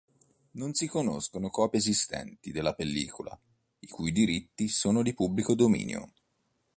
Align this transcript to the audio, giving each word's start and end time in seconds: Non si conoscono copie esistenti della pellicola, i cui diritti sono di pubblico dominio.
Non 0.53 0.73
si 0.73 0.87
conoscono 0.87 1.51
copie 1.51 1.77
esistenti 1.77 2.51
della 2.51 2.73
pellicola, 2.73 3.39
i 3.81 3.87
cui 3.87 4.11
diritti 4.11 4.67
sono 4.67 5.03
di 5.03 5.13
pubblico 5.13 5.53
dominio. 5.53 6.13